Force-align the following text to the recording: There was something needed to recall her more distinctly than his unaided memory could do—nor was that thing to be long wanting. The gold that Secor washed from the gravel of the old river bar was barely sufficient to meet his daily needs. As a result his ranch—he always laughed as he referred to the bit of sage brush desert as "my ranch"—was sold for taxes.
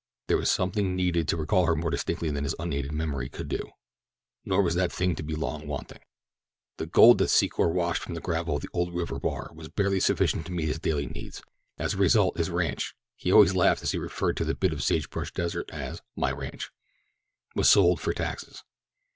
There 0.25 0.37
was 0.37 0.49
something 0.49 0.95
needed 0.95 1.27
to 1.27 1.37
recall 1.37 1.67
her 1.67 1.75
more 1.75 1.91
distinctly 1.91 2.31
than 2.31 2.43
his 2.43 2.55
unaided 2.57 2.91
memory 2.91 3.29
could 3.29 3.47
do—nor 3.47 4.63
was 4.63 4.73
that 4.73 4.91
thing 4.91 5.13
to 5.13 5.21
be 5.21 5.35
long 5.35 5.67
wanting. 5.67 5.99
The 6.77 6.87
gold 6.87 7.19
that 7.19 7.25
Secor 7.29 7.71
washed 7.71 8.01
from 8.01 8.15
the 8.15 8.19
gravel 8.19 8.55
of 8.55 8.63
the 8.63 8.69
old 8.73 8.95
river 8.95 9.19
bar 9.19 9.51
was 9.53 9.69
barely 9.69 9.99
sufficient 9.99 10.47
to 10.47 10.51
meet 10.51 10.69
his 10.69 10.79
daily 10.79 11.05
needs. 11.05 11.43
As 11.77 11.93
a 11.93 11.97
result 11.97 12.39
his 12.39 12.49
ranch—he 12.49 13.31
always 13.31 13.53
laughed 13.55 13.83
as 13.83 13.91
he 13.91 13.99
referred 13.99 14.37
to 14.37 14.43
the 14.43 14.55
bit 14.55 14.73
of 14.73 14.81
sage 14.81 15.07
brush 15.11 15.31
desert 15.33 15.69
as 15.69 16.01
"my 16.15 16.31
ranch"—was 16.31 17.69
sold 17.69 18.01
for 18.01 18.11
taxes. 18.11 18.63